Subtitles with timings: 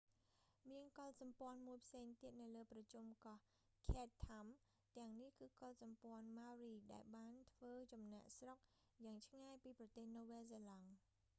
[0.71, 3.37] មានកុលសម្ព័ន្ធមួយផ្សេងទៀតនៅលើប្រជុំកោះ
[3.89, 4.47] chatham
[4.97, 8.57] ទាំងនេះ គឺកុលសម្ព័ន្ maori ដែលបានធ្វើចំណាកស្រុក
[9.05, 10.87] យ៉ាងឆ្ងាយពីប្រទេសនូវែលសេឡង់